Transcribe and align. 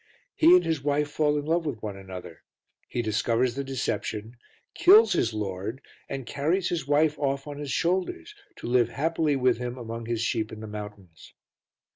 He 0.35 0.55
and 0.55 0.65
his 0.65 0.81
wife 0.81 1.11
fall 1.11 1.37
in 1.37 1.45
love 1.45 1.63
with 1.63 1.83
one 1.83 1.95
another, 1.95 2.41
he 2.87 3.03
discovers 3.03 3.53
the 3.53 3.63
deception, 3.63 4.35
kills 4.73 5.13
his 5.13 5.31
lord 5.31 5.79
and 6.09 6.25
carries 6.25 6.69
his 6.69 6.87
wife 6.87 7.19
off 7.19 7.45
on 7.45 7.59
his 7.59 7.69
shoulders 7.69 8.33
to 8.55 8.65
live 8.65 8.89
happily 8.89 9.35
with 9.35 9.59
him 9.59 9.77
among 9.77 10.07
his 10.07 10.21
sheep 10.23 10.51
in 10.51 10.59
the 10.59 10.65
mountains. 10.65 11.35